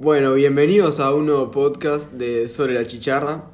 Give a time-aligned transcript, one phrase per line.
[0.00, 3.46] Bueno, bienvenidos a un nuevo podcast de Sobre la Chicharra.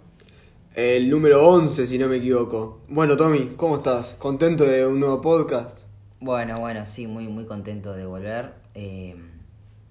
[0.75, 2.83] El número 11, si no me equivoco.
[2.91, 4.15] Bueno, Tommy, ¿cómo estás?
[4.19, 5.79] ¿Contento de un nuevo podcast?
[6.21, 8.53] Bueno, bueno, sí, muy, muy contento de volver.
[8.75, 9.17] Eh,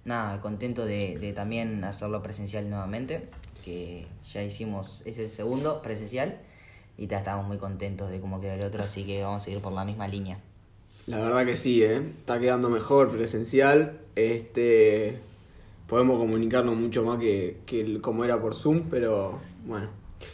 [0.05, 3.29] nada, contento de, de también hacerlo presencial nuevamente,
[3.65, 6.37] que ya hicimos ese segundo presencial
[6.99, 9.59] y ya estamos muy contentos de cómo quedó el otro, así que vamos a ir
[9.59, 10.39] por la misma línea.
[11.07, 11.97] La verdad que sí, ¿eh?
[12.19, 13.97] Está quedando mejor presencial.
[14.15, 15.19] Este,
[15.93, 19.89] podemos comunicarnos mucho más que, que el- como era por Zoom, pero bueno.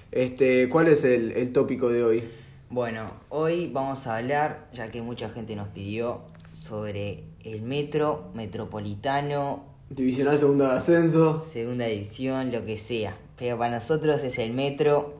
[0.09, 2.23] Este, ¿cuál es el, el tópico de hoy?
[2.69, 6.21] Bueno, hoy vamos a hablar, ya que mucha gente nos pidió,
[6.53, 11.41] sobre el metro metropolitano, Divisional segundo de ascenso.
[11.41, 13.13] segunda edición, lo que sea.
[13.37, 15.15] Pero para nosotros es el metro.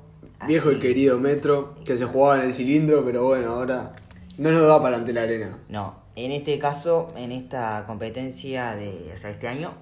[0.48, 3.94] Viejo y querido metro, que se jugaba en el cilindro, pero bueno, ahora
[4.38, 5.58] no nos da para ante la arena.
[5.68, 9.74] No, en este caso, en esta competencia de o sea, este año,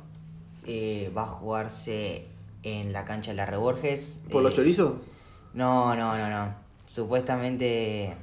[0.67, 2.25] eh, va a jugarse
[2.63, 4.21] en la cancha de la Reborges.
[4.31, 4.93] ¿Por los Eh, chorizos?
[5.53, 6.53] No, no, no, no.
[6.85, 8.15] Supuestamente,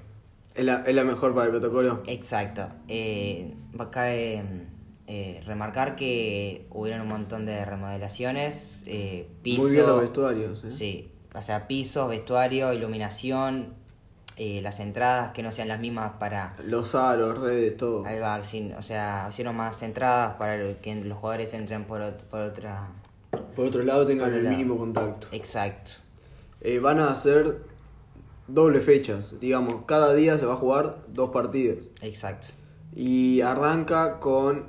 [0.55, 2.03] Es la, es la mejor para el protocolo.
[2.07, 2.69] exacto.
[2.89, 3.55] Eh,
[3.91, 4.43] cabe
[5.07, 10.65] eh, remarcar que hubieron un montón de remodelaciones, eh, piso, Muy bien los vestuarios.
[10.65, 10.71] ¿eh?
[10.71, 13.75] Sí, o sea, pisos, vestuario, iluminación,
[14.37, 18.05] eh, las entradas que no sean las mismas para Los aros, redes, todo.
[18.05, 22.41] Ahí va, sin- o sea, hicieron más entradas para que los jugadores entren por, por
[22.41, 22.89] otra.
[23.55, 24.57] Por otro lado, tengan el lado.
[24.57, 25.29] mínimo contacto.
[25.33, 25.93] Exacto.
[26.61, 27.63] Eh, van a hacer
[28.49, 29.39] doble fechas.
[29.41, 31.79] Digamos, cada día se va a jugar dos partidos.
[32.01, 32.49] Exacto.
[32.97, 34.67] Y arranca con.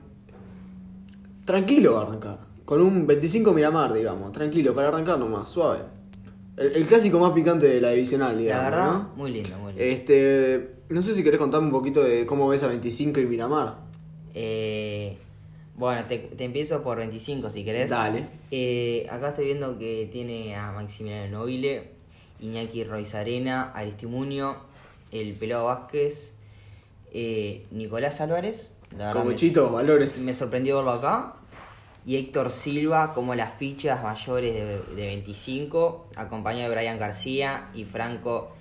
[1.45, 2.39] Tranquilo va a arrancar.
[2.65, 4.31] Con un 25 Miramar, digamos.
[4.31, 5.79] Tranquilo, para arrancar nomás, suave.
[6.57, 8.63] El, el clásico más picante de la divisional, digamos.
[8.63, 9.11] La verdad, ¿no?
[9.15, 9.83] muy lindo, muy lindo.
[9.83, 10.71] Este.
[10.89, 13.77] No sé si querés contarme un poquito de cómo ves a 25 y Miramar.
[14.33, 15.17] Eh,
[15.75, 17.89] bueno, te, te empiezo por 25 si querés.
[17.89, 18.27] Dale.
[18.51, 21.89] Eh, acá estoy viendo que tiene a Maximiliano Nobile,
[22.39, 24.55] Iñaki Roizarena, Aristimunio,
[25.11, 26.35] el Pelado Vázquez,
[27.13, 28.71] eh, Nicolás Álvarez.
[28.95, 30.19] La Como me- valores.
[30.19, 31.33] Me sorprendió verlo acá.
[32.05, 37.83] Y Héctor Silva como las fichas mayores de, de 25, acompañado de Brian García y
[37.85, 38.51] Franco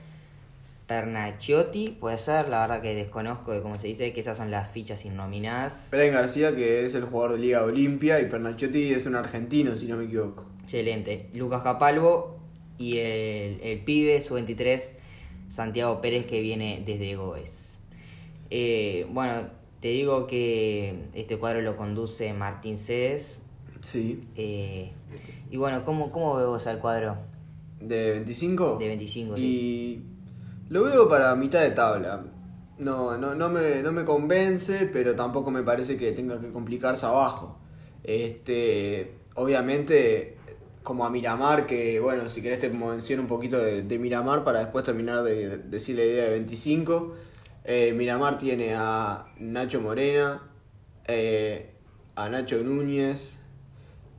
[0.86, 1.96] Pernacchiotti.
[2.00, 5.04] Puede ser, la verdad que desconozco de cómo se dice, que esas son las fichas
[5.04, 5.88] innominadas.
[5.92, 9.86] Brian García, que es el jugador de Liga Olimpia, y Pernacchiotti es un argentino, si
[9.86, 10.46] no me equivoco.
[10.62, 11.28] Excelente.
[11.34, 12.38] Lucas Capalvo
[12.78, 14.92] y el, el pibe, su 23,
[15.48, 17.78] Santiago Pérez, que viene desde Goes.
[18.50, 19.48] Eh, bueno,
[19.84, 23.40] te digo que este cuadro lo conduce Martín Cedes.
[23.82, 24.26] Sí.
[24.34, 24.92] Eh,
[25.50, 27.18] y bueno, ¿cómo, ¿cómo ves vos al cuadro
[27.80, 28.78] ¿De 25?
[28.78, 29.36] de 25?
[29.36, 29.42] sí?
[29.42, 30.02] Y
[30.72, 32.24] lo veo para mitad de tabla.
[32.78, 37.04] No, no, no, me, no me convence, pero tampoco me parece que tenga que complicarse
[37.04, 37.58] abajo.
[38.02, 40.38] Este, obviamente,
[40.82, 44.60] como a Miramar, que bueno, si querés te menciono un poquito de, de Miramar para
[44.60, 47.33] después terminar de, de decir la idea de 25.
[47.64, 50.42] Eh, Miramar tiene a Nacho Morena,
[51.06, 51.70] eh,
[52.14, 53.36] a Nacho Núñez,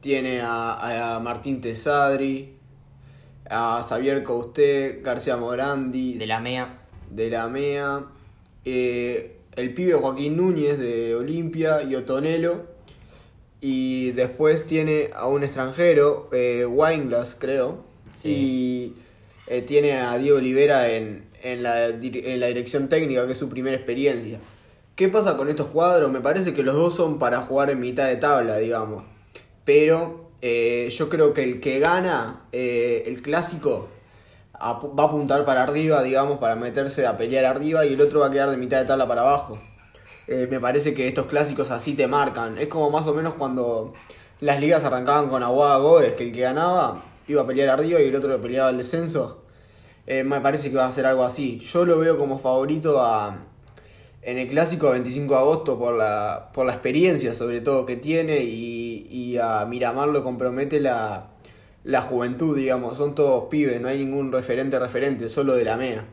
[0.02, 2.56] tiene a, a Martín Tesadri,
[3.50, 6.80] a Xavier Cousté, García Morandi, De la MEA.
[7.12, 8.06] de la MEA,
[8.66, 12.74] eh, el pibe Joaquín Núñez de Olimpia y Otonelo.
[13.62, 17.84] Y después tiene a un extranjero, eh, Wineglass creo.
[18.24, 18.94] Y
[19.48, 23.50] eh, tiene a Diego Olivera en, en, la, en la dirección técnica, que es su
[23.50, 24.40] primera experiencia.
[24.96, 26.12] ¿Qué pasa con estos cuadros?
[26.12, 29.04] Me parece que los dos son para jugar en mitad de tabla, digamos.
[29.64, 33.90] Pero eh, yo creo que el que gana eh, el clásico
[34.56, 38.28] va a apuntar para arriba, digamos, para meterse a pelear arriba y el otro va
[38.28, 39.60] a quedar de mitad de tabla para abajo.
[40.28, 42.58] Eh, me parece que estos clásicos así te marcan.
[42.58, 43.94] Es como más o menos cuando
[44.40, 48.08] las ligas arrancaban con Aguada Goes, que el que ganaba iba a pelear arriba y
[48.08, 49.45] el otro peleaba el descenso.
[50.08, 51.60] Eh, me parece que va a ser algo así.
[51.60, 53.46] Yo lo veo como favorito a,
[54.22, 58.40] en el clásico 25 de agosto por la, por la experiencia sobre todo que tiene
[58.40, 61.28] y, y a Miramar lo compromete la,
[61.84, 62.98] la juventud, digamos.
[62.98, 66.06] Son todos pibes, no hay ningún referente referente, solo de la MEA.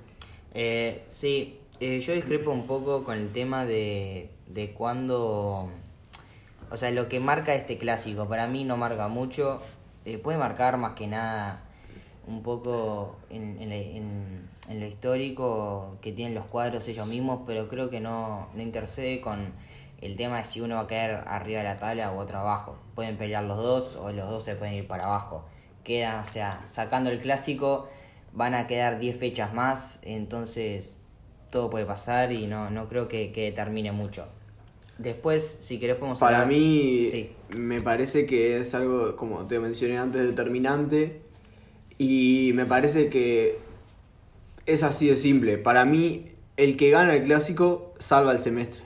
[0.55, 5.71] Eh, sí, eh, yo discrepo un poco con el tema de, de cuándo...
[6.71, 9.61] O sea, lo que marca este clásico, para mí no marca mucho.
[10.05, 11.65] Eh, puede marcar más que nada
[12.27, 17.69] un poco en, en, en- en lo histórico que tienen los cuadros ellos mismos, pero
[17.69, 19.53] creo que no, no intercede con
[20.01, 22.77] el tema de si uno va a caer arriba de la tabla o otro abajo.
[22.95, 25.45] Pueden pelear los dos o los dos se pueden ir para abajo.
[25.85, 27.89] Queda, o sea, sacando el clásico,
[28.33, 30.97] van a quedar 10 fechas más, entonces
[31.51, 34.27] todo puede pasar y no, no creo que, que termine mucho.
[34.99, 37.31] Después, si querés podemos Para hablar- mí, Sí.
[37.57, 41.23] me parece que es algo, como te mencioné antes, determinante.
[42.03, 43.61] Y me parece que
[44.67, 45.57] es así de simple.
[45.57, 46.25] Para mí,
[46.57, 48.83] el que gana el clásico salva el semestre.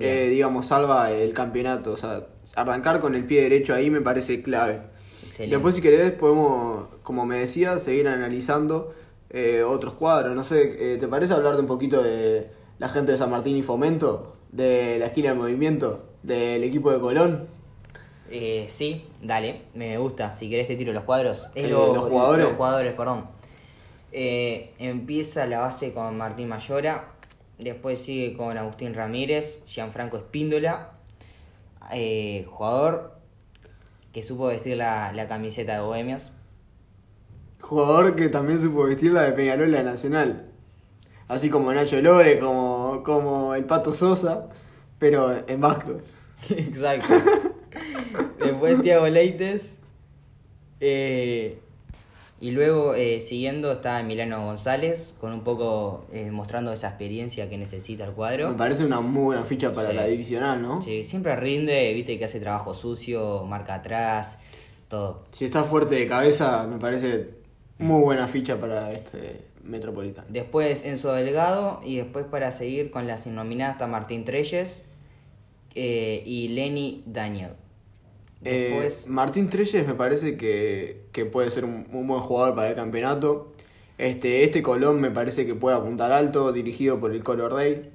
[0.00, 1.92] Eh, digamos, salva el campeonato.
[1.92, 4.80] O sea, arrancar con el pie derecho ahí me parece clave.
[5.26, 5.56] Excelente.
[5.56, 8.94] Después, si querés, podemos, como me decía, seguir analizando
[9.28, 10.34] eh, otros cuadros.
[10.34, 12.48] No sé, eh, ¿te parece hablar de un poquito de
[12.78, 14.36] la gente de San Martín y Fomento?
[14.52, 17.46] De la esquina del movimiento, del equipo de Colón.
[18.30, 20.30] Eh, sí, dale, me gusta.
[20.32, 21.46] Si querés te tiro los cuadros.
[21.54, 22.44] Es Eh, lo- los jugadores.
[22.46, 23.26] Los jugadores, perdón.
[24.12, 27.12] Eh, empieza la base con Martín Mayora.
[27.58, 30.90] Después sigue con Agustín Ramírez, Gianfranco Espíndola.
[31.92, 33.14] eh, jugador
[34.12, 36.32] que supo vestir la, la camiseta de Bohemios.
[37.60, 40.50] Jugador que también supo vestir la de Peñarol la Nacional.
[41.28, 44.48] Así como Nacho Lore, como, como el Pato Sosa,
[44.98, 46.00] pero en vasco.
[46.50, 47.14] Exacto.
[48.38, 49.78] Después Tiago Leites.
[50.80, 51.58] eh,
[52.40, 57.58] y luego eh, siguiendo está Emiliano González, con un poco eh, mostrando esa experiencia que
[57.58, 58.56] necesita el Me cuadro.
[58.56, 59.96] parece una muy buena ficha para Sí.
[59.96, 60.80] la divisional, ¿no?
[60.80, 64.38] Sí, siempre rinde, viste que hace trabajo sucio, marca atrás,
[64.88, 65.24] todo.
[65.32, 67.30] Si está fuerte de cabeza, me parece
[67.78, 70.28] muy buena ficha para este Metropolitano.
[70.30, 74.82] Después Enzo Delgado y después para seguir con las innominadas está Martín Treyes
[75.74, 77.50] eh, y Lenny Daniel.
[78.44, 83.52] Eh, Martín Treyes me parece que, que puede ser un, buen jugador para el campeonato.
[83.98, 87.90] Este, este Colón me parece que puede apuntar alto, dirigido por el Color Day.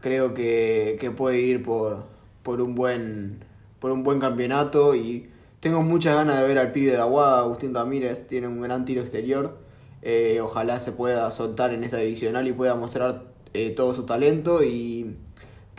[0.00, 2.04] Creo que, que puede ir por,
[2.42, 3.44] por, un buen,
[3.78, 5.30] por un buen campeonato y
[5.60, 9.02] tengo muchas ganas de ver al pibe de Aguada, Agustín Ramírez, tiene un gran tiro
[9.02, 9.58] exterior.
[10.02, 14.62] Eh, ojalá se pueda soltar en esta divisional y pueda mostrar eh, todo su talento
[14.62, 15.16] y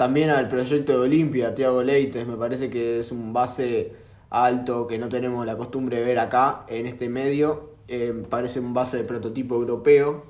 [0.02, 3.92] también al proyecto de Olimpia, Tiago Leites, me parece que es un base
[4.32, 7.76] alto que no tenemos la costumbre de ver acá en este medio.
[7.88, 10.26] Eh, parece un base de prototipo europeo.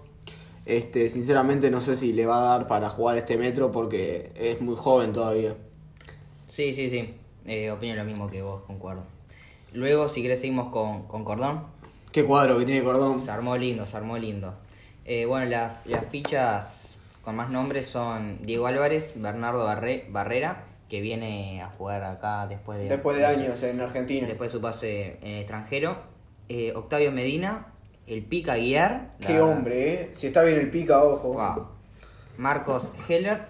[0.65, 4.59] Este, sinceramente no sé si le va a dar para jugar este metro porque es
[4.59, 5.55] muy joven todavía.
[6.49, 7.13] sí, sí, sí,
[7.45, 9.03] eh, opino lo mismo que vos, concuerdo.
[9.71, 11.63] Luego, si querés, seguimos con, con Cordón.
[12.11, 13.21] Qué cuadro que tiene Cordón.
[13.21, 14.53] Se armó lindo, se armó lindo.
[15.05, 16.90] Eh, bueno, las, las fichas
[17.21, 22.79] con más nombres son Diego Álvarez, Bernardo Barre- Barrera, que viene a jugar acá después
[22.79, 24.27] de, Después de años en Argentina.
[24.27, 25.97] después de su pase en el extranjero.
[26.49, 27.67] Eh, Octavio Medina,
[28.07, 29.11] el Pica Guiar.
[29.19, 30.11] Qué hombre, ¿eh?
[30.13, 31.29] Si está bien el pica, ojo.
[31.33, 31.67] Wow.
[32.37, 33.47] Marcos Heller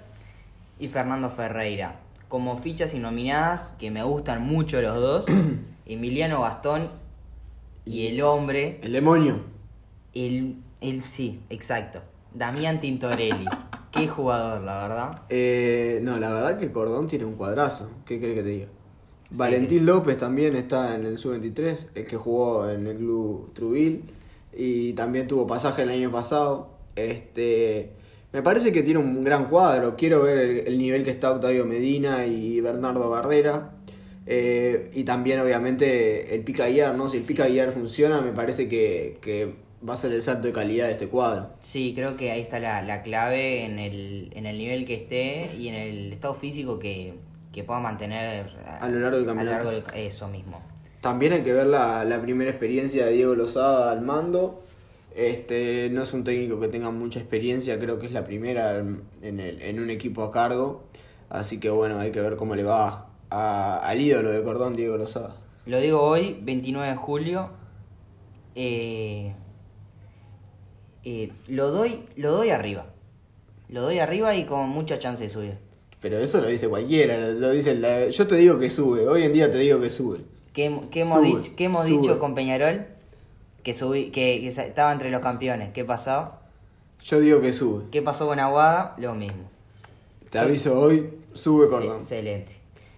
[0.80, 1.96] y Fernando Ferreira.
[2.28, 5.26] Como fichas y nominadas, que me gustan mucho los dos,
[5.86, 6.92] Emiliano Gastón
[7.86, 9.40] y el hombre, El demonio.
[10.14, 12.02] el, el sí, exacto,
[12.34, 13.46] Damián Tintorelli.
[13.92, 15.22] Qué jugador, la verdad.
[15.30, 17.90] Eh, no, la verdad que Cordón tiene un cuadrazo.
[18.06, 18.66] ¿Qué crees que te diga?
[18.66, 19.86] Sí, Valentín sí.
[19.86, 24.04] López también está en el sub-23, el que jugó en el club Trubil
[24.54, 26.70] y también tuvo pasaje el año pasado.
[26.96, 27.92] Este,
[28.32, 29.96] me parece que tiene un gran cuadro.
[29.98, 33.74] Quiero ver el, el nivel que está Octavio Medina y Bernardo Bardera.
[34.26, 37.10] Eh, y también, obviamente, el Pica Guiar, ¿no?
[37.10, 39.56] Si el Pica Guiar funciona, me parece que, que
[39.88, 41.50] va a ser el salto de calidad de este cuadro.
[41.62, 45.56] Sí, creo que ahí está la, la clave en el, en el nivel que esté
[45.58, 47.16] y en el estado físico que,
[47.52, 49.72] que pueda mantener A lo largo del a lo campeonato.
[49.72, 50.62] largo del- eso mismo.
[51.02, 54.62] También hay que ver la, la primera experiencia de Diego Lozada al mando.
[55.16, 59.02] Este, no es un técnico que tenga mucha experiencia, creo que es la primera en,
[59.22, 60.84] en el- en un equipo a cargo.
[61.30, 64.96] Así que bueno, hay que ver cómo le va a- al ídolo de Cordón, Diego
[64.98, 65.36] Lozada.
[65.66, 67.50] Lo digo hoy, 29 de julio.
[68.56, 69.34] eh,
[71.04, 72.86] eh, lo doy lo doy arriba.
[73.70, 75.58] Lo doy arriba y con mucha chance de subir.
[76.02, 79.34] Pero eso lo dice cualquiera, lo, dice la- yo te digo que sube, hoy en
[79.34, 80.20] día te digo que sube.
[80.52, 82.02] ¿Qué, qué hemos, Sube, dicho, qué hemos sube.
[82.02, 82.86] dicho con Peñarol?
[83.64, 85.70] Que, subí, que, estaba entre los campeones.
[85.72, 86.34] ¿Qué pasó?
[87.04, 87.86] Yo digo que sube.
[87.92, 88.96] ¿Qué pasó con Aguada?
[88.98, 89.44] Lo mismo.
[90.32, 92.54] Te aviso hoy, sube Sí, excelente.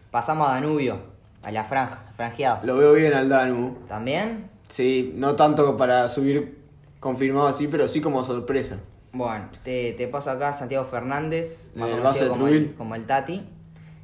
[0.10, 0.98] Pasamos a Danubio,
[1.44, 2.62] a la franja, franjeado.
[2.66, 3.78] Lo veo bien al Danu.
[3.88, 4.50] ¿También?
[4.70, 6.58] Sí, no tanto para subir
[7.04, 8.80] confirmado así, pero sí como sorpresa.
[9.12, 13.44] Bueno, te, te paso acá Santiago Fernández, más conocido como el, como el Tati,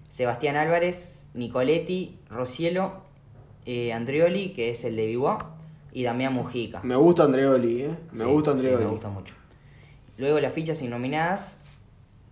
[0.08, 3.01] Sebastián Álvarez, Nicoletti, Rocielo,
[3.65, 5.56] eh, Andrioli, que es el de Vivoa,
[5.94, 6.82] y Damián Mujica.
[6.84, 7.98] Me gusta Andreoli, ¿eh?
[8.12, 8.84] Me Sí, gusta sí, Andreoli.
[8.86, 9.34] me gusta mucho.
[10.18, 11.62] Luego las fichas innominadas,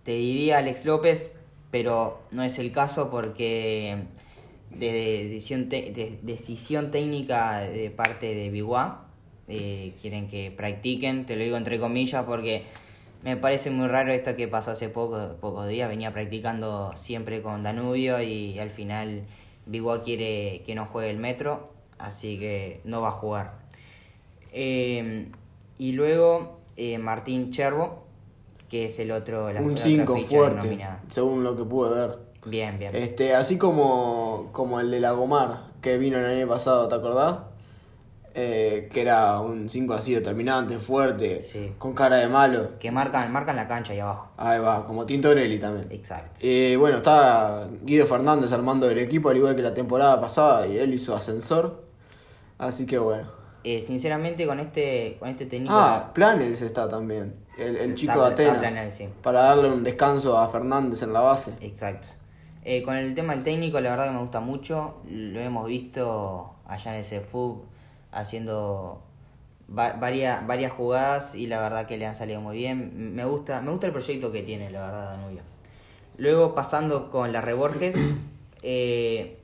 [0.04, 1.32] te diría Alex López,
[1.70, 4.04] pero no es el caso porque
[4.70, 4.92] de
[5.24, 9.07] decisión, te- de decisión técnica de parte de Biguá,
[9.48, 12.64] eh, quieren que practiquen, te lo digo entre comillas porque
[13.24, 15.88] Me parece muy raro esto que pasó hace poco, pocos días.
[15.88, 19.24] Venía practicando siempre con Danubio y al final
[19.66, 23.54] Biguá quiere que no juegue el metro, así que no va a jugar.
[24.52, 25.30] Eh,
[25.78, 28.04] y luego eh, Martín Chervo,
[28.68, 29.52] que es el otro.
[29.52, 30.78] la- un otra 5 ficha fuerte,
[31.10, 32.18] según lo que pude ver.
[32.46, 32.94] Bien, bien.
[32.94, 37.38] Este, así como, como el de la Gomar, que vino el año pasado, ¿te acordás?
[38.40, 41.72] Eh, que era un 5 así determinante, fuerte, Sí.
[41.76, 42.78] con cara de malo.
[42.78, 44.28] Que marcan, marcan la cancha ahí abajo.
[44.36, 45.88] Ahí va, como Tintorelli también.
[45.90, 46.38] Exacto.
[46.40, 50.78] Eh, bueno, está Guido Fernández armando el equipo, al igual que la temporada pasada, y
[50.78, 51.82] él hizo ascensor.
[52.58, 53.26] Así que bueno.
[53.64, 55.74] Eh, sinceramente, con este, con este técnico.
[55.74, 58.88] Ah, Planes está también, el, el chico Está- de Atena.
[58.92, 59.08] sí.
[59.20, 61.54] Para darle un descanso a Fernández en la base.
[61.60, 62.06] Exacto.
[62.64, 64.98] Eh, con el tema del técnico, la verdad que me gusta mucho.
[65.10, 67.62] Lo hemos visto allá en ese FUB
[68.12, 69.02] haciendo
[69.76, 73.14] va- varias, varias jugadas y la verdad que le han salido muy bien.
[73.14, 75.42] Me gusta, me gusta el proyecto que tiene, la verdad, Danubio.
[76.16, 77.96] Luego pasando con la Reborges,
[78.62, 79.38] eh,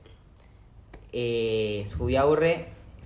[1.13, 1.85] eh,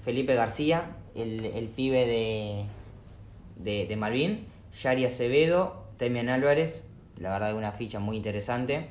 [0.04, 2.66] Felipe García, el, el pibe de,
[3.58, 4.48] de, de Malvin,
[4.82, 6.84] Yari Acevedo, Temian Álvarez,
[7.18, 8.88] la verdad una ficha muy interesante,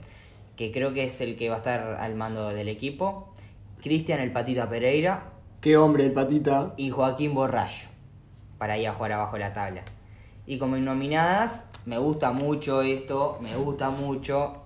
[0.56, 3.32] que creo que es el que va a estar al mando del equipo,
[3.80, 6.74] Cristian el Patita Pereira Qué hombre el patita.
[6.76, 7.88] y Joaquín Borrallo,
[8.58, 9.82] para ir a jugar abajo de la tabla.
[10.46, 14.62] Y como nominadas, me gusta mucho esto, me gusta mucho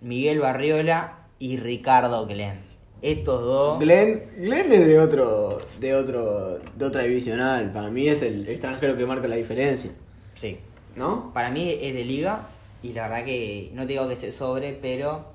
[0.00, 2.60] Miguel Barriola y Ricardo Glenn.
[3.02, 3.78] Estos dos...
[3.78, 7.70] Glenn, Glenn es de otro, de otro, de otra divisional.
[7.72, 9.90] Para mí es el extranjero que marca la diferencia,
[10.34, 10.58] Sí,
[10.96, 11.30] ¿no?
[11.34, 12.48] Para mí es de liga
[12.82, 15.26] y la verdad que no te digo que se sobre, pero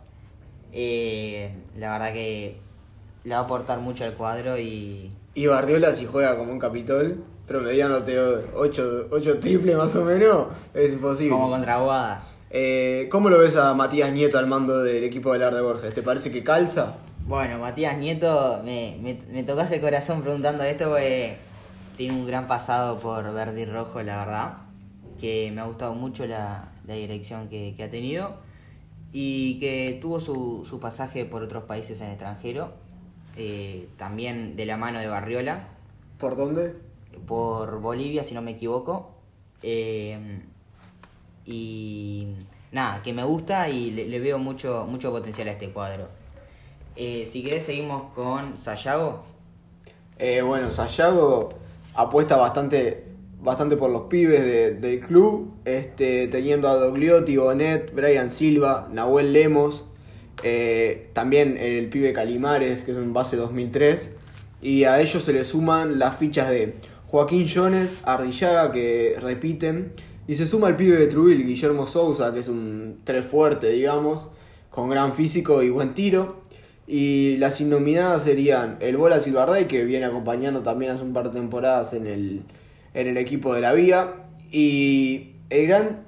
[0.73, 2.57] eh, la verdad que
[3.27, 7.23] le va a aportar mucho al cuadro y Y Bardiola si juega como un capitol,
[7.45, 8.17] promediándote
[8.55, 11.31] 8, 8 triple más o menos, es imposible.
[11.31, 12.23] como contra Boada.
[12.49, 15.93] Eh, ¿Cómo lo ves a Matías Nieto al mando del equipo del Arde Borges?
[15.93, 16.95] ¿Te parece que calza?
[17.25, 21.35] Bueno, Matías Nieto, me, me, me tocas el corazón preguntando esto porque
[21.97, 24.53] tiene un gran pasado por verde y rojo, la verdad.
[25.19, 28.35] Que me ha gustado mucho la, la dirección que, que ha tenido
[29.11, 32.71] y que tuvo su, su pasaje por otros países en el extranjero,
[33.37, 35.67] eh, también de la mano de Barriola.
[36.17, 36.73] ¿Por dónde?
[37.25, 39.11] por Bolivia, si no me equivoco.
[39.63, 40.39] Eh,
[41.45, 42.27] y
[42.71, 46.07] nada, que me gusta y le, le veo mucho, mucho potencial a este cuadro.
[46.95, 49.23] Eh, si querés seguimos con Sayago.
[50.45, 51.49] Bueno, Sayago
[51.95, 53.05] apuesta bastante,
[53.39, 59.33] bastante por los pibes de- del club, este, teniendo a Dogliotti, Bonet, Brian Silva, Nahuel
[59.33, 59.85] Lemos,
[60.43, 64.11] eh, también el pibe Calimares, que es un base 2003,
[64.61, 66.75] y a ellos se le suman las fichas de
[67.07, 69.93] Joaquín Jones, Ardillaga, que repiten,
[70.27, 74.27] y se suma el pibe de Trubil, Guillermo Sousa, que es un tres fuerte, digamos,
[74.69, 76.41] con gran físico y buen tiro.
[76.85, 81.39] Y las innominadas serían el Bola Silvarday, que viene acompañando también hace un par de
[81.39, 82.43] temporadas en el,
[82.93, 84.15] en el equipo de la Vía.
[84.51, 86.06] Y el gran,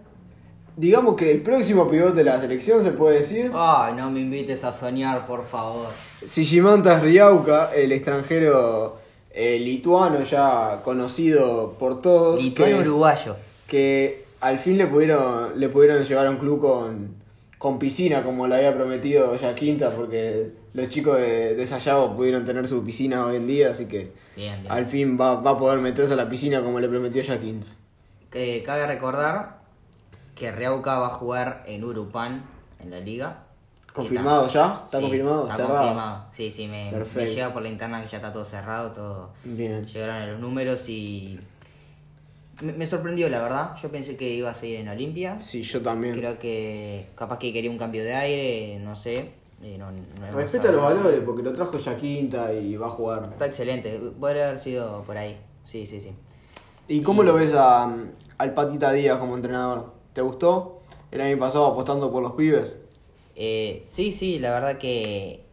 [0.79, 3.51] digamos que el próximo pivote de la selección se puede decir.
[3.53, 5.87] Ay, no me invites a soñar, por favor.
[6.25, 8.97] Sigimantas Riauca, el extranjero
[9.31, 12.41] eh, lituano ya conocido por todos.
[12.43, 13.35] Lituano que- uruguayo.
[13.67, 17.15] que al fin le pudieron, le pudieron llevar a un club con,
[17.57, 22.45] con piscina, como le había prometido ya Quinta, porque los chicos de, de Sayago pudieron
[22.45, 24.71] tener su piscina hoy en día, así que Bien, bien.
[24.71, 27.67] al fin va, va a poder meterse a la piscina como le prometió ya Quinta.
[28.31, 29.58] Que cabe recordar
[30.39, 32.43] que Riauca va a jugar en Urupan,
[32.79, 33.43] en la liga.
[33.93, 34.81] ¿Confirmado Está- ya?
[34.85, 35.43] ¿Está Sí, confirmado?
[35.43, 35.77] Está ¿Cerrado?
[35.79, 36.25] confirmado.
[36.31, 39.29] Sí, sí, me, me llega por la interna que ya está todo cerrado, todo.
[39.43, 39.85] Bien.
[39.85, 41.39] Llegaron a los números y.
[42.61, 43.75] Me, me sorprendió, la verdad.
[43.81, 45.39] Yo pensé que iba a seguir en Olimpia.
[45.39, 46.13] Sí, yo también.
[46.15, 49.31] Creo que capaz que quería un cambio de aire, no sé.
[49.77, 53.29] no- no Respeta los valores, porque lo trajo ya Quinta y va a jugar.
[53.33, 53.99] Está excelente.
[54.19, 55.37] Podría haber sido por ahí.
[55.65, 56.13] Sí, sí, sí.
[56.87, 57.91] ¿Y cómo lo ves a,
[58.37, 59.93] al Patita Díaz como entrenador?
[60.19, 60.81] ¿Te gustó?
[61.11, 62.75] El año pasado apostando por los pibes.
[63.35, 65.45] Eh, sí, sí, la verdad que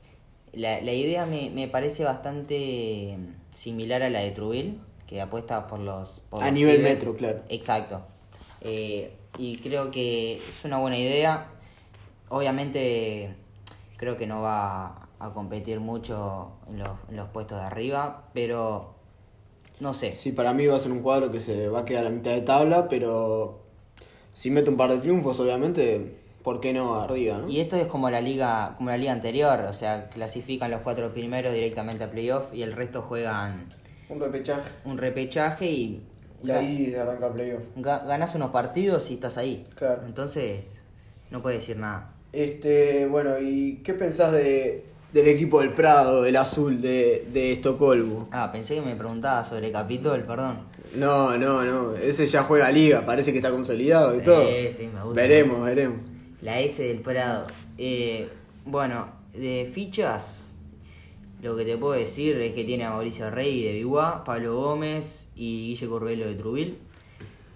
[0.52, 3.16] la, la idea me, me parece bastante
[3.52, 6.20] similar a la de Trubil, que apuesta por los...
[6.30, 6.82] por A los nivel pibes.
[6.82, 7.42] metro, claro.
[7.48, 8.02] Exacto.
[8.60, 11.48] Eh, y creo que es una buena idea.
[12.28, 13.36] Obviamente
[13.96, 18.94] creo que no va a competir mucho en los, en los puestos de arriba, pero
[19.80, 20.16] no sé.
[20.16, 22.32] Sí, para mí va a ser un cuadro que se va a quedar a mitad
[22.32, 23.65] de tabla, pero
[24.36, 27.48] si mete un par de triunfos, obviamente, ¿por qué no arriba, no?
[27.48, 31.14] Y esto es como la liga, como la liga anterior, o sea, clasifican los cuatro
[31.14, 33.72] primeros directamente a playoff y el resto juegan
[34.10, 34.70] Un repechaje.
[34.84, 36.02] un repechaje y
[36.44, 37.62] Y ahí se arranca playoff.
[37.76, 39.64] Ga- ganás unos partidos y estás ahí.
[39.74, 40.02] Claro.
[40.06, 40.82] Entonces,
[41.30, 42.12] no puedes decir nada.
[42.32, 48.28] Este, bueno, ¿y qué pensás de, del equipo del Prado, el azul de, de Estocolmo?
[48.32, 50.58] Ah, pensé que me preguntaba sobre Capitol, perdón.
[50.94, 54.44] No, no, no, ese ya juega liga, parece que está consolidado y Sí, todo.
[54.70, 55.20] sí, me gusta.
[55.20, 55.98] Veremos, veremos.
[56.40, 57.46] La S del Prado.
[57.76, 58.28] Eh,
[58.64, 60.54] bueno, de fichas,
[61.42, 65.28] lo que te puedo decir es que tiene a Mauricio Rey de Biguá, Pablo Gómez
[65.34, 66.78] y Guille Corbelo de Trubil,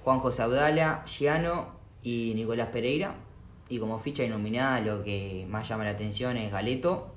[0.03, 1.69] Juan José Abdala, Giano
[2.03, 3.15] y Nicolás Pereira.
[3.69, 7.15] Y como ficha denominada, lo que más llama la atención es Galeto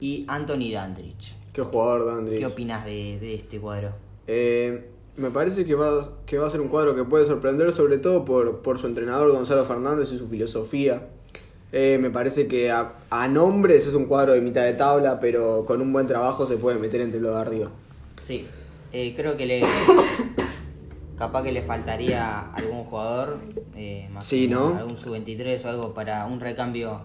[0.00, 1.36] y Anthony Dandrich.
[1.52, 2.36] Qué jugador, Dandri.
[2.38, 3.92] ¿Qué opinas de, de este cuadro?
[4.26, 7.98] Eh, me parece que va, que va a ser un cuadro que puede sorprender, sobre
[7.98, 11.08] todo por, por su entrenador Gonzalo Fernández y su filosofía.
[11.72, 15.64] Eh, me parece que a, a nombres es un cuadro de mitad de tabla, pero
[15.66, 17.70] con un buen trabajo se puede meter entre los de arriba.
[18.18, 18.46] Sí,
[18.92, 19.60] eh, creo que le.
[21.18, 23.38] capaz que le faltaría algún jugador.
[23.76, 24.76] eh, más Sí, ¿no?
[24.76, 27.02] Algún sub-23 o algo para un recambio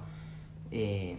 [0.71, 1.17] eh,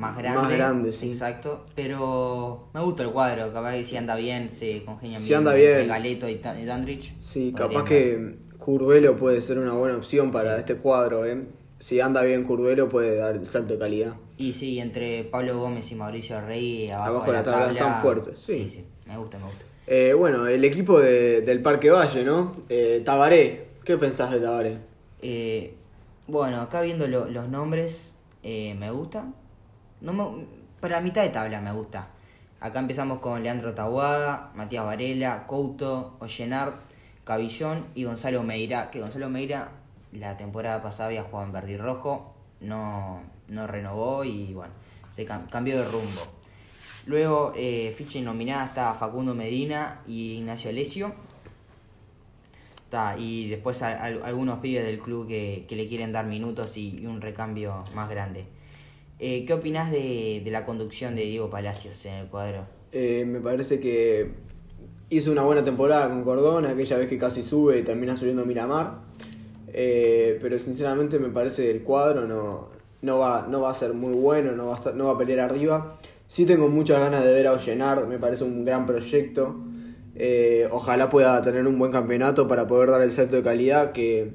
[0.00, 0.40] más grande.
[0.40, 1.08] Más grande, sí.
[1.10, 1.66] Exacto.
[1.74, 3.52] Pero me gusta el cuadro.
[3.52, 5.38] Capaz que si anda bien, se congenia Si bien.
[5.38, 5.86] anda bien.
[5.88, 7.14] Galeto y, y Dandrich.
[7.20, 11.24] Sí, capaz que Curvelo puede ser una buena opción para este cuadro.
[11.26, 11.44] ¿eh?
[11.78, 14.14] Si anda bien Curvelo puede dar el salto de calidad.
[14.36, 18.38] Y sí, entre Pablo Gómez y Mauricio Rey abajo, Abajo de la tabla están fuertes,
[18.38, 18.64] sí.
[18.64, 19.64] sí, sí, me gusta, me gusta.
[19.86, 22.52] Eh, bueno, el equipo de- del Parque Valle, ¿no?
[22.70, 24.78] Eh, Tabaré, ¿qué pensás de Tabaré?
[25.20, 25.74] Eh,
[26.26, 29.26] bueno, acá viendo lo- los nombres, eh, me gusta.
[30.00, 30.46] No me-
[30.80, 32.08] para mitad de tabla me gusta.
[32.60, 36.74] Acá empezamos con Leandro Tahuada, Matías Varela, Couto, Ollenard,
[37.24, 38.90] Cabillón y Gonzalo Meira.
[38.90, 39.70] Que Gonzalo Meira
[40.12, 44.72] la temporada pasada había jugado en verde y rojo, no, no renovó y bueno,
[45.10, 46.20] se cam- cambió de rumbo.
[47.06, 51.14] Luego, eh, ficha nominada está Facundo Medina y Ignacio Alesio.
[52.90, 57.20] Ta, y después algunos pibes del club que, que le quieren dar minutos y un
[57.20, 58.46] recambio más grande.
[59.22, 62.66] Eh, ¿Qué opinás de, de la conducción de Diego Palacios en el cuadro?
[62.90, 64.30] Eh, me parece que
[65.10, 69.00] hizo una buena temporada con Cordón, aquella vez que casi sube y termina subiendo Miramar.
[69.72, 72.70] Eh, pero sinceramente me parece que el cuadro no,
[73.02, 75.40] no, va, no va a ser muy bueno, no va, a no va a pelear
[75.40, 75.98] arriba.
[76.26, 79.56] Sí tengo muchas ganas de ver a Ollenar, me parece un gran proyecto.
[80.14, 84.32] Eh, ojalá pueda tener un buen campeonato para poder dar el salto de calidad que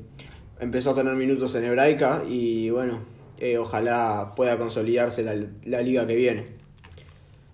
[0.60, 6.06] empezó a tener minutos en Hebraica y bueno, eh, ojalá pueda consolidarse la, la liga
[6.08, 6.44] que viene.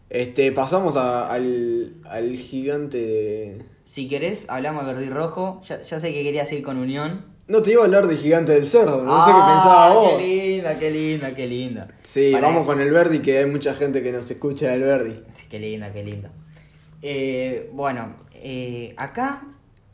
[0.10, 3.65] Este, pasamos a- al, al gigante de...
[3.86, 5.62] Si querés, hablamos de verde y rojo.
[5.65, 7.26] Ya, ya sé que querías ir con Unión.
[7.48, 10.10] No te iba a hablar de gigante del cerdo, no Ah, sé qué pensaba vos.
[10.17, 11.88] Qué linda, qué linda, qué linda.
[12.04, 15.20] Sí, vamos con el Verdi, que hay mucha gente que nos escucha del Verdi.
[15.50, 16.32] Qué linda, qué linda.
[17.02, 19.44] Eh, bueno, eh, acá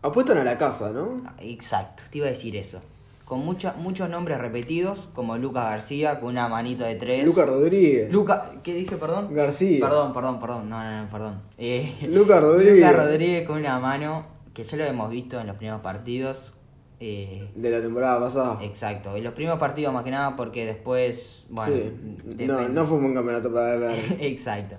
[0.03, 1.23] Apuestan a la casa, ¿no?
[1.39, 2.79] Exacto, te iba a decir eso.
[3.27, 7.25] Con mucha- muchos nombres repetidos, como Lucas García, con una manito de tres.
[7.25, 8.09] Lucas Rodríguez.
[8.09, 9.33] Luca, ¿qué dije, perdón?
[9.33, 9.81] García.
[9.85, 11.41] Perdón, perdón, perdón, no, no, no, perdón.
[11.57, 12.75] Eh, Lucas Rodríguez.
[12.77, 16.53] Lucas Rodríguez con una mano, que ya lo hemos visto en los primeros partidos.
[17.01, 18.59] eh, De la temporada pasada.
[18.63, 22.45] exacto, en los primeros partidos más que nada porque después, bueno, sí.
[22.47, 24.01] No, no fue un buen campeonato para Verdi.
[24.21, 24.77] Exacto.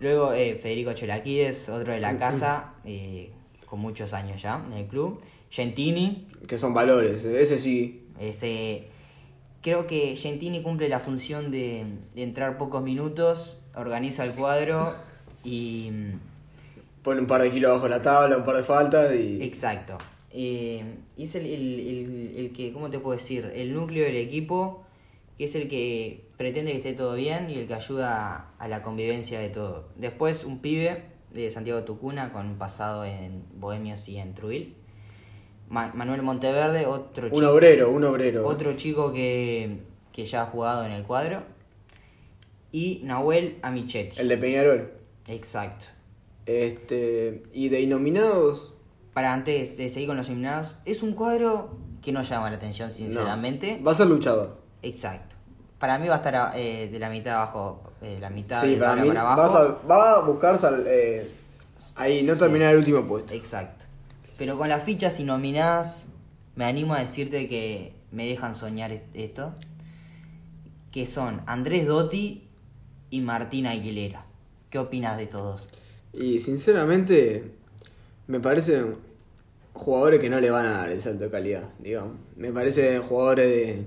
[0.00, 3.32] Luego eh, Federico Cholaquides, otro de la casa, eh,
[3.64, 5.20] con muchos años ya en el club.
[5.50, 8.02] Gentini, que son valores, ese sí.
[8.20, 8.88] ese,
[9.62, 14.94] creo que Gentini cumple la función de, de entrar pocos minutos, organiza el cuadro
[15.44, 15.90] y...
[17.02, 19.40] Pone un par de kilos bajo la tabla, un par de faltas y...
[19.42, 19.96] Exacto.
[20.32, 20.82] Eh,
[21.16, 23.50] y es el, el- el- el que, ¿cómo te puedo decir?
[23.54, 24.84] El núcleo del equipo,
[25.38, 28.82] que es el que pretende que esté todo bien y el que ayuda a la
[28.82, 29.88] convivencia de todo.
[29.96, 34.74] Después un pibe de Santiago Tucuna con un pasado en Bohemios y en Truil.
[35.68, 38.46] Ma- Manuel Monteverde, otro Un chico, obrero, un obrero.
[38.46, 39.80] otro chico que,
[40.12, 41.42] que ya ha jugado en el cuadro.
[42.72, 44.20] Y Nahuel Amichetti.
[44.20, 44.92] El de Peñarol.
[45.28, 45.86] Exacto.
[46.44, 48.72] Este, y de innominados,
[49.14, 52.92] Para antes de seguir con los eliminados, es un cuadro que no llama la atención,
[52.92, 53.78] sinceramente.
[53.78, 53.84] no.
[53.84, 54.58] va a ser luchador.
[54.82, 55.34] Exacto.
[55.78, 58.76] Para mí va a estar eh, de la mitad abajo, eh, la mitad Sí, de
[58.76, 59.56] para mí para abajo.
[59.58, 61.28] a- va a buscar sal- eh,
[61.96, 63.34] ahí, no terminar el último puesto.
[63.34, 63.85] Exacto.
[64.38, 66.08] Pero con las fichas y nominadas,
[66.56, 69.54] me animo a decirte que me dejan soñar est- esto.
[70.90, 72.48] Que son Andrés Dotti
[73.10, 74.26] y Martín Aguilera.
[74.70, 75.68] ¿Qué opinas de todos?
[76.12, 77.52] Y sinceramente,
[78.26, 78.96] me parecen
[79.74, 82.14] jugadores que no le van a dar el salto de calidad, digamos.
[82.36, 83.86] Me parecen jugadores de.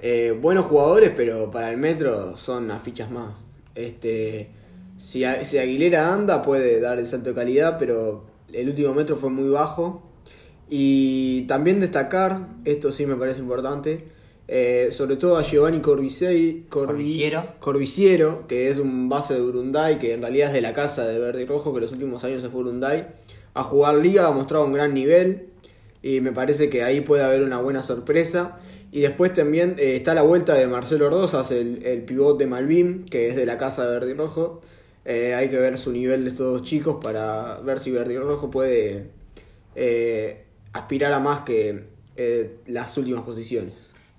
[0.00, 3.40] eh, buenos jugadores, pero para el metro son unas fichas más.
[3.74, 4.50] Este.
[4.96, 9.30] Si, si Aguilera anda, puede dar el salto de calidad, pero el último metro fue
[9.30, 10.02] muy bajo.
[10.70, 14.04] Y también destacar, esto sí me parece importante,
[14.48, 15.80] eh, sobre todo a Giovanni.
[17.60, 21.18] Corbiciero, que es un base de Urunday, que en realidad es de la casa de
[21.18, 23.06] Verde y Rojo, que los últimos años se fue a Urunday,
[23.54, 25.48] a jugar liga, ha mostrado un gran nivel
[26.02, 28.58] y me parece que ahí puede haber una buena sorpresa.
[28.90, 33.04] Y después también eh, está la vuelta de Marcelo Ordozas, el, el pivot de Malvin,
[33.04, 34.60] que es de la casa de Verde y Rojo.
[35.10, 38.18] Eh, hay que ver su nivel de estos dos chicos para ver si Verde y
[38.18, 39.08] Rojo puede
[39.74, 40.44] eh,
[40.74, 41.84] aspirar a más que
[42.16, 43.72] eh, las últimas posiciones.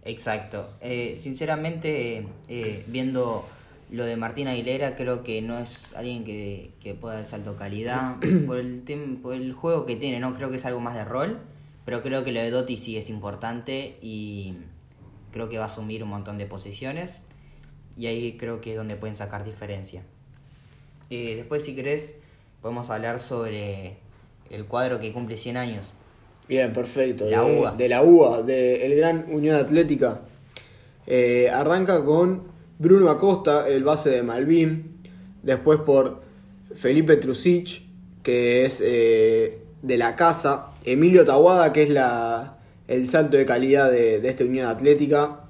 [0.03, 0.67] Exacto.
[0.81, 3.45] Eh, sinceramente, eh, viendo
[3.91, 8.15] lo de Martín Aguilera, creo que no es alguien que, que pueda dar salto calidad
[8.47, 8.83] por el,
[9.21, 10.33] por el juego que tiene, ¿no?
[10.33, 11.39] Creo que es algo más de rol,
[11.85, 14.55] pero creo que lo de Dotti sí es importante y
[15.31, 17.21] creo que va a asumir un montón de posiciones
[17.95, 20.03] y ahí creo que es donde pueden sacar diferencia.
[21.09, 22.15] Eh, después, si querés,
[22.61, 23.97] podemos hablar sobre
[24.49, 25.93] el cuadro que cumple 100 años.
[26.47, 27.25] Bien, perfecto.
[27.29, 27.71] La de, UA.
[27.73, 30.21] de la UA, de el Gran Unión Atlética.
[31.05, 32.43] Eh, arranca con
[32.77, 34.99] Bruno Acosta, el base de Malvin.
[35.43, 36.21] Después por
[36.75, 37.83] Felipe Trusic,
[38.23, 40.71] que es eh, de la casa.
[40.83, 45.41] Emilio Tawada, que es la, el salto de calidad de, de esta Unión Atlética.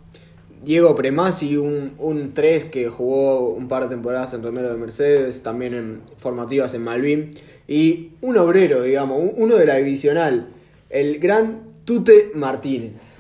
[0.64, 5.42] Diego Premasi, un, un 3 que jugó un par de temporadas en Romero de Mercedes,
[5.42, 7.32] también en formativas en Malvin.
[7.68, 10.48] Y un obrero, digamos, un- uno de la divisional,
[10.90, 13.14] el gran Tute Martínez.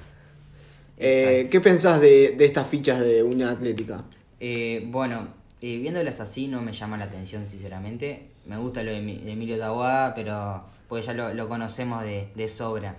[0.98, 1.48] Eh.
[1.50, 4.04] ¿Qué pensás de, de estas fichas de Unión Atlética?
[4.42, 5.28] Eh, bueno,
[5.62, 8.24] eh, viéndolas así no me llama la atención, sinceramente.
[8.46, 12.48] Me gusta lo de, de Emilio Tahuada, pero pues ya lo, lo conocemos de, de
[12.50, 12.98] sobra.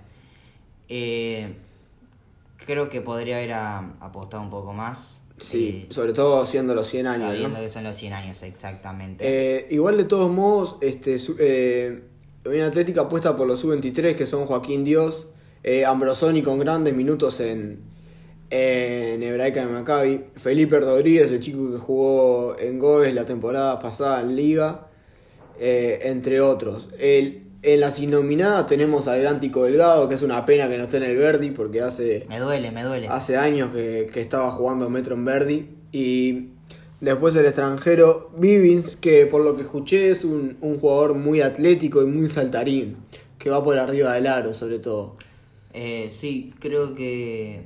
[0.88, 1.52] Eh,
[2.70, 5.20] creo que podría haber apostado un poco más.
[5.38, 7.20] Sí, eh, sobre todo siendo los 100 años.
[7.22, 7.28] ¿no?
[7.32, 9.24] sabiendo que son los 100 años, exactamente.
[9.26, 12.02] Eh, igual de todos modos, este, su- eh,
[12.44, 15.26] Unión Atlética apuesta por los sub-23 que son Joaquín Dios,
[15.62, 17.80] eh, Ambrosoni con grandes minutos en,
[18.50, 24.20] en Hebraica de Maccabi, Felipe Rodríguez, el chico que jugó en Goes la temporada pasada
[24.20, 24.88] en Liga,
[25.58, 26.88] entre otros.
[26.98, 30.84] El- en las innominadas tenemos al gran Tico Delgado, que es una pena que no
[30.84, 33.08] esté en el Verdi porque hace me duele, me duele.
[33.08, 35.68] Hace años que, que estaba jugando Metro en Verdi.
[35.92, 36.48] Y
[37.00, 42.02] después el extranjero Vivins, que por lo que escuché es un, un jugador muy atlético
[42.02, 42.96] y muy saltarín.
[43.38, 45.16] Que va por arriba del aro, sobre todo.
[45.72, 47.64] Eh, sí, creo que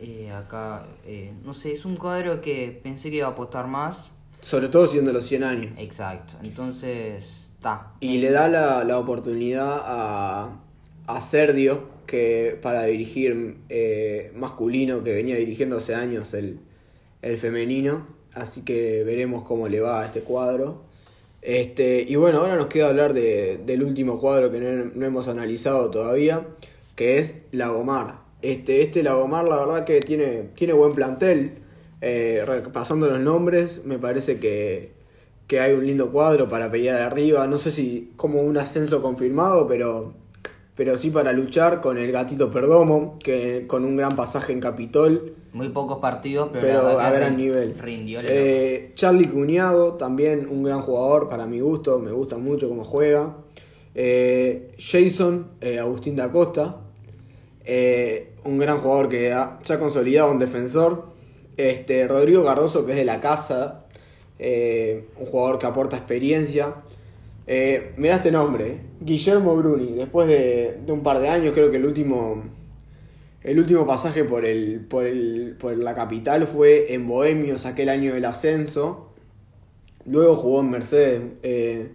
[0.00, 4.10] eh, acá, eh, no sé, es un cuadro que pensé que iba a apostar más.
[4.40, 5.72] Sobre todo siendo los 100 años.
[5.76, 7.49] Exacto, entonces,
[8.00, 10.60] Y le da la, la oportunidad a,
[11.06, 16.58] a Sergio, que para dirigir eh, masculino, que venía dirigiendo hace años el,
[17.22, 18.06] el femenino.
[18.34, 20.82] Así que veremos cómo le va a este cuadro.
[21.42, 25.28] Este, y bueno, ahora nos queda hablar de- del último cuadro que no, no hemos
[25.28, 26.46] analizado todavía,
[26.96, 28.20] que es Lagomar.
[28.42, 31.58] Este, este Lagomar, la verdad que tiene, tiene buen plantel.
[32.02, 34.92] Eh, repasando los nombres, me parece que,
[35.50, 37.44] que hay un lindo cuadro para pelear arriba.
[37.48, 40.12] No sé si como un ascenso confirmado, pero,
[40.76, 45.34] pero sí para luchar con el gatito Perdomo, que con un gran pasaje en Capitol
[45.52, 47.74] Muy pocos partidos, pero, pero la a gran nivel.
[47.76, 48.20] Rindió.
[48.22, 53.34] Eh, Charlie Cuñado, también un gran jugador para mi gusto, me gusta mucho cómo juega.
[53.96, 56.76] Eh, Jason, eh, Agustín da Costa,
[58.44, 61.06] un gran jugador que ha, se ha consolidado un defensor.
[61.56, 63.86] Este, Rodrigo Cardoso, que es de la casa,
[64.42, 66.76] eh, un jugador que aporta experiencia.
[67.46, 71.76] Eh, mirá este nombre, eh, Guillermo Bruni, después de, un par de años, creo que
[71.76, 72.42] el último
[73.42, 78.12] el último pasaje por, el, por, el, por la capital fue en Bohemios, aquel año
[78.12, 79.12] del ascenso.
[80.04, 81.90] Luego jugó en Mercedes eh,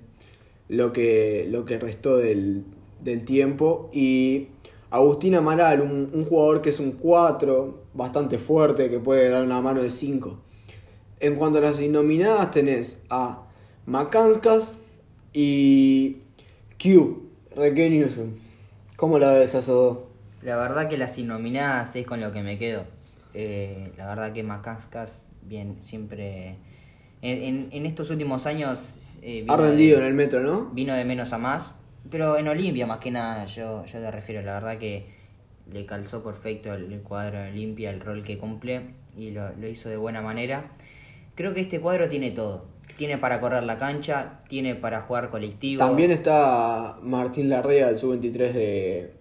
[0.70, 2.64] lo, que, lo que restó del,
[3.04, 3.92] del tiempo.
[3.94, 4.48] Y
[4.90, 9.62] Agustín Amaral, un, un jugador que es un 4, bastante fuerte, que puede dar una
[9.62, 10.45] mano de 5.
[11.20, 13.44] En cuanto a las innominadas, tenés a
[13.86, 14.74] Macanskas
[15.34, 16.18] y
[16.82, 18.32] Q, Reque Newsom.
[18.98, 19.98] ¿Cómo la ves a esos?
[20.42, 22.84] La verdad que las innominadas es con lo que me quedo.
[23.34, 26.58] Eh, la verdad que Macanskas, bien, siempre...
[27.22, 29.18] En, en- en estos últimos años...
[29.22, 30.70] eh, Ha vino rendido de- en el metro, ¿no?
[30.72, 31.76] vino de menos a más,
[32.12, 35.08] pero en Olimpia más que nada yo, yo te refiero, la verdad que
[35.72, 38.82] le calzó perfecto el, el cuadro de Olimpia, el rol que cumple
[39.18, 40.72] y lo, lo hizo de buena manera.
[41.36, 42.66] Creo que este cuadro tiene todo,
[42.98, 45.80] tiene para correr la cancha, tiene para jugar colectivo.
[45.86, 49.14] También está Martín Larrea, el sub-23 de,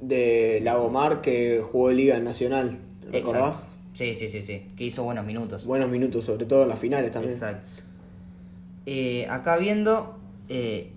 [0.00, 2.78] de Lagomar, que jugó Liga Nacional.
[3.12, 3.56] ¿Recordás?
[3.56, 3.74] Exacto.
[3.94, 5.64] Sí, sí, sí, sí, que hizo buenos minutos.
[5.64, 7.34] Buenos minutos, sobre todo en las finales también.
[7.34, 7.68] Exacto.
[8.86, 10.92] Eh, acá viendo, eh,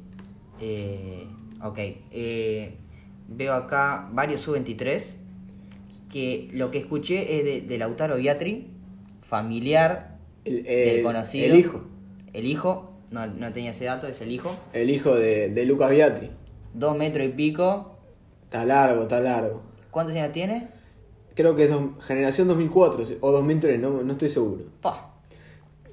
[0.59, 1.25] Eh,
[1.63, 1.77] ok.
[2.11, 2.75] eh,
[3.27, 5.17] veo acá varios sub-23.
[6.11, 8.67] Que lo que escuché es de, de Lautaro Biatri,
[9.21, 10.10] familiar
[10.45, 11.45] El, del el- conocido.
[11.53, 11.81] el hijo.
[12.33, 14.55] El hijo, no, no tenía ese dato, es el hijo.
[14.73, 16.31] El hijo de, de Lucas Biatri.
[16.73, 17.97] Dos metros y pico.
[18.43, 19.61] Está largo, está largo.
[19.91, 20.67] ¿Cuántos años tiene?
[21.35, 24.63] Creo que es dos- generación 2004 sí, o 2003, no, no estoy seguro.
[24.81, 25.07] Pa.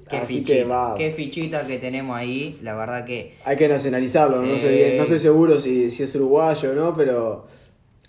[0.09, 0.95] Qué Así fichita, que va.
[0.97, 5.03] qué fichita que tenemos ahí, la verdad que Hay que nacionalizarlo, no, sé bien- no
[5.03, 7.45] estoy seguro si, si es uruguayo o no, pero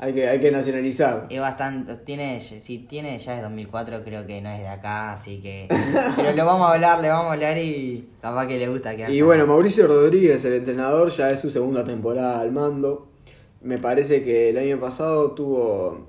[0.02, 1.26] hay que, hay que nacionalizarlo.
[1.28, 5.42] es bastante, tiene, si tiene ya es 2004 creo que no es de acá, así
[5.42, 5.68] que,
[6.16, 9.12] pero lo vamos a hablar, le vamos a hablar y capaz que le gusta que
[9.12, 13.08] Y bueno, Mauricio Rodríguez, el entrenador, ya es su segunda temporada al mando.
[13.60, 16.06] Me parece que el año pasado tuvo,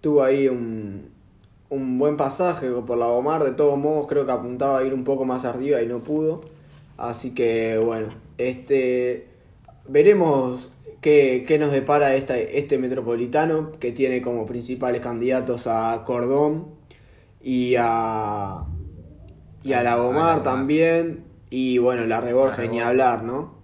[0.00, 1.08] tuvo ahí un,
[1.68, 3.44] un buen pasaje por la Omar.
[3.44, 6.40] De todos modos, creo que apuntaba a ir un poco más arriba y no pudo.
[6.96, 9.28] Así que bueno, este
[9.86, 10.71] veremos
[11.02, 16.68] qué, qué nos depara esta, este metropolitano que tiene como principales candidatos a Cordón
[17.42, 18.64] y a
[19.62, 20.42] y a A- la a Gomar Lagomar.
[20.42, 23.56] también y bueno la Reborja ni hablar no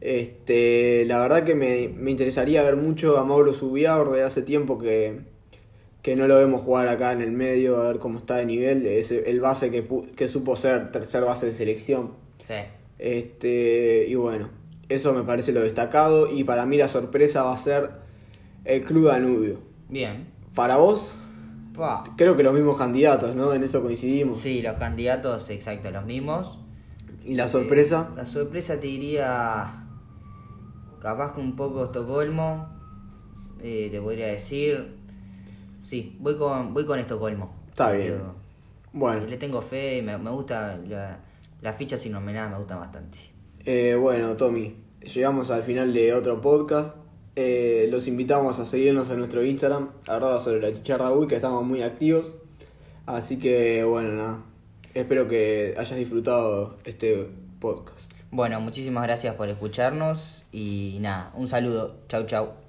[0.00, 4.78] este la verdad que me, me interesaría ver mucho a Mauro Subiaur de hace tiempo
[4.78, 5.20] que
[6.02, 8.86] que no lo vemos jugar acá en el medio a ver cómo está de nivel
[8.86, 12.12] es el base que, que supo ser tercer base de selección
[12.46, 12.54] Sí.
[12.98, 14.50] este, y bueno,
[14.88, 16.30] eso me parece lo destacado.
[16.32, 17.90] Y para mí la sorpresa va a ser
[18.64, 19.60] el Club Danubio.
[19.88, 20.28] Bien.
[20.54, 21.16] Para vos,
[22.16, 23.52] creo que los mismos candidatos, ¿no?
[23.52, 24.40] En eso coincidimos.
[24.40, 26.58] Sí, los candidatos, exacto, los mismos.
[27.24, 29.84] Y la sorpresa, La sorpresa te diría.
[31.00, 32.68] Capaz que un poco Estocolmo.
[33.60, 34.96] eh, te podría decir.
[35.82, 37.54] Sí, voy con, voy con Estocolmo.
[37.68, 38.14] Está bien.
[38.14, 38.34] Pero
[38.92, 40.76] bueno, Le tengo fe, me, me gusta.
[40.88, 41.20] La,
[41.60, 43.18] las fichas sin me gustan bastante.
[43.64, 46.96] Eh, bueno, Tommy, llegamos al final de otro podcast.
[47.36, 51.64] Eh, los invitamos a seguirnos en nuestro Instagram, arroba sobre la chicharra uy, que estamos
[51.64, 52.34] muy activos.
[53.06, 54.42] Así que, bueno, nada.
[54.94, 57.28] Espero que hayas disfrutado este
[57.60, 58.12] podcast.
[58.30, 62.00] Bueno, muchísimas gracias por escucharnos y nada, un saludo.
[62.08, 62.67] Chau, chau.